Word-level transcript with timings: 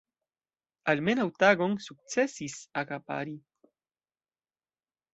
Almenaŭ 0.93 1.25
tagon 1.43 1.77
sukcesis 1.89 2.57
akapari. 2.83 3.39